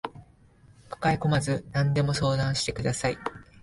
[0.89, 3.19] 抱えこまず何でも相談してください